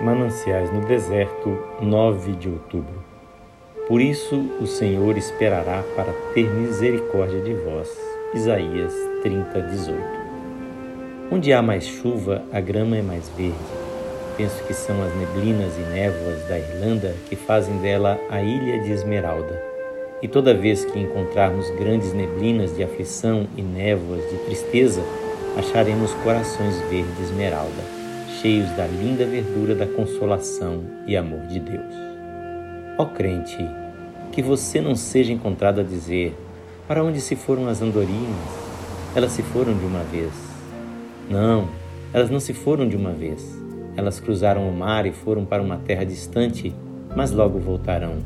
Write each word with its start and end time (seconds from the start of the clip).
Mananciais 0.00 0.72
no 0.72 0.80
Deserto, 0.80 1.58
9 1.82 2.32
de 2.32 2.48
outubro. 2.48 3.04
Por 3.86 4.00
isso 4.00 4.34
o 4.58 4.66
Senhor 4.66 5.18
esperará 5.18 5.84
para 5.94 6.10
ter 6.32 6.48
misericórdia 6.48 7.40
de 7.40 7.52
vós. 7.52 7.90
Isaías 8.32 8.94
30, 9.22 9.60
18. 9.60 10.00
Onde 11.30 11.52
há 11.52 11.60
mais 11.60 11.84
chuva, 11.84 12.42
a 12.50 12.60
grama 12.60 12.96
é 12.96 13.02
mais 13.02 13.28
verde. 13.36 13.54
Penso 14.38 14.64
que 14.64 14.72
são 14.72 14.96
as 15.02 15.14
neblinas 15.16 15.76
e 15.76 15.82
névoas 15.92 16.48
da 16.48 16.58
Irlanda 16.58 17.14
que 17.28 17.36
fazem 17.36 17.76
dela 17.78 18.18
a 18.30 18.40
ilha 18.42 18.80
de 18.80 18.92
Esmeralda. 18.92 19.62
E 20.22 20.28
toda 20.28 20.54
vez 20.54 20.82
que 20.82 20.98
encontrarmos 20.98 21.68
grandes 21.78 22.14
neblinas 22.14 22.74
de 22.74 22.82
aflição 22.82 23.46
e 23.54 23.60
névoas 23.60 24.22
de 24.30 24.36
tristeza, 24.46 25.02
acharemos 25.58 26.14
corações 26.24 26.78
verde 26.88 27.22
esmeralda, 27.22 27.99
cheios 28.40 28.70
da 28.70 28.86
linda 28.86 29.26
verdura 29.26 29.74
da 29.74 29.86
consolação 29.86 30.82
e 31.06 31.14
amor 31.14 31.40
de 31.46 31.60
Deus. 31.60 31.94
Ó 32.96 33.04
crente, 33.04 33.58
que 34.32 34.40
você 34.40 34.80
não 34.80 34.94
seja 34.96 35.32
encontrado 35.32 35.80
a 35.80 35.84
dizer: 35.84 36.34
Para 36.88 37.04
onde 37.04 37.20
se 37.20 37.36
foram 37.36 37.68
as 37.68 37.82
andorinhas? 37.82 38.34
Elas 39.14 39.32
se 39.32 39.42
foram 39.42 39.76
de 39.76 39.84
uma 39.84 40.02
vez. 40.04 40.32
Não, 41.28 41.68
elas 42.14 42.30
não 42.30 42.40
se 42.40 42.54
foram 42.54 42.88
de 42.88 42.96
uma 42.96 43.12
vez. 43.12 43.58
Elas 43.94 44.18
cruzaram 44.18 44.68
o 44.68 44.72
mar 44.72 45.04
e 45.04 45.12
foram 45.12 45.44
para 45.44 45.62
uma 45.62 45.76
terra 45.76 46.04
distante, 46.04 46.74
mas 47.14 47.32
logo 47.32 47.58
voltarão. 47.58 48.18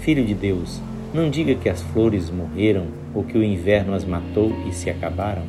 Filho 0.00 0.24
de 0.24 0.34
Deus, 0.34 0.80
não 1.14 1.30
diga 1.30 1.54
que 1.54 1.68
as 1.68 1.80
flores 1.80 2.28
morreram 2.28 2.88
ou 3.14 3.24
que 3.24 3.38
o 3.38 3.42
inverno 3.42 3.94
as 3.94 4.04
matou 4.04 4.52
e 4.68 4.72
se 4.72 4.90
acabaram. 4.90 5.44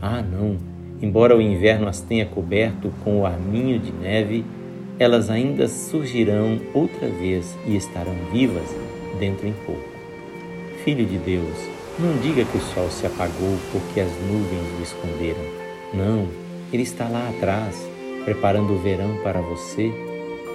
Ah, 0.00 0.22
não! 0.22 0.77
Embora 1.00 1.36
o 1.36 1.40
inverno 1.40 1.88
as 1.88 2.00
tenha 2.00 2.26
coberto 2.26 2.92
com 3.04 3.20
o 3.20 3.26
arminho 3.26 3.78
de 3.78 3.92
neve, 3.92 4.44
elas 4.98 5.30
ainda 5.30 5.68
surgirão 5.68 6.58
outra 6.74 7.08
vez 7.08 7.56
e 7.66 7.76
estarão 7.76 8.14
vivas 8.32 8.68
dentro 9.20 9.46
em 9.46 9.54
pouco. 9.64 9.88
Filho 10.84 11.06
de 11.06 11.16
Deus, 11.18 11.56
não 11.98 12.16
diga 12.18 12.44
que 12.44 12.56
o 12.56 12.60
sol 12.60 12.90
se 12.90 13.06
apagou 13.06 13.56
porque 13.70 14.00
as 14.00 14.10
nuvens 14.10 14.78
o 14.78 14.82
esconderam. 14.82 15.44
Não, 15.94 16.26
ele 16.72 16.82
está 16.82 17.08
lá 17.08 17.28
atrás, 17.28 17.76
preparando 18.24 18.72
o 18.72 18.78
verão 18.78 19.16
para 19.22 19.40
você, 19.40 19.92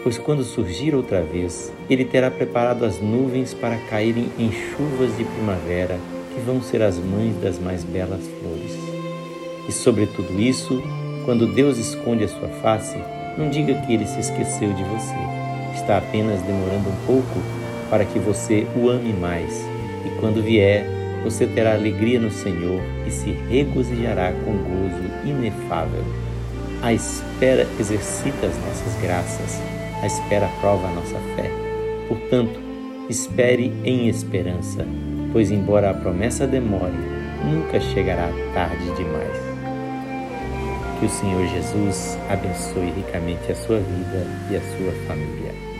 pois 0.03 0.17
quando 0.17 0.43
surgir 0.43 0.93
outra 0.93 1.21
vez, 1.21 1.71
ele 1.89 2.03
terá 2.03 2.29
preparado 2.29 2.83
as 2.83 2.99
nuvens 2.99 3.53
para 3.53 3.77
caírem 3.89 4.27
em 4.37 4.51
chuvas 4.51 5.15
de 5.17 5.23
primavera 5.23 5.97
que 6.33 6.41
vão 6.41 6.61
ser 6.61 6.81
as 6.81 6.97
mães 6.97 7.35
das 7.41 7.59
mais 7.59 7.83
belas 7.83 8.21
flores. 8.39 8.92
E 9.67 9.71
sobre 9.71 10.05
tudo 10.07 10.39
isso, 10.39 10.81
quando 11.25 11.47
Deus 11.47 11.77
esconde 11.77 12.23
a 12.23 12.27
sua 12.27 12.49
face, 12.61 12.97
não 13.37 13.49
diga 13.49 13.73
que 13.81 13.93
ele 13.93 14.05
se 14.05 14.19
esqueceu 14.19 14.73
de 14.73 14.83
você. 14.83 15.15
Está 15.73 15.97
apenas 15.97 16.41
demorando 16.41 16.89
um 16.89 17.05
pouco 17.05 17.39
para 17.89 18.05
que 18.05 18.19
você 18.19 18.67
o 18.75 18.89
ame 18.89 19.13
mais. 19.13 19.65
E 20.05 20.19
quando 20.19 20.43
vier, 20.43 20.85
você 21.23 21.47
terá 21.47 21.73
alegria 21.73 22.19
no 22.19 22.29
Senhor 22.29 22.81
e 23.07 23.11
se 23.11 23.31
regozijará 23.49 24.33
com 24.43 24.57
gozo 24.57 25.03
inefável. 25.25 26.03
A 26.81 26.91
espera 26.91 27.65
exercita 27.79 28.47
as 28.47 28.57
nossas 28.57 29.01
graças, 29.01 29.61
a 30.01 30.05
espera 30.05 30.49
prova 30.59 30.87
a 30.87 30.91
nossa 30.91 31.17
fé. 31.35 31.49
Portanto, 32.09 32.59
espere 33.09 33.71
em 33.85 34.09
esperança, 34.09 34.85
pois, 35.31 35.49
embora 35.49 35.91
a 35.91 35.93
promessa 35.93 36.45
demore, 36.45 36.97
nunca 37.45 37.79
chegará 37.79 38.29
tarde 38.53 38.83
demais. 38.97 39.42
Que 41.03 41.07
o 41.07 41.09
Senhor 41.09 41.45
Jesus 41.47 42.17
abençoe 42.29 42.89
ricamente 42.91 43.51
a 43.51 43.55
sua 43.57 43.77
vida 43.77 44.25
e 44.49 44.55
a 44.55 44.61
sua 44.61 44.93
família. 45.05 45.72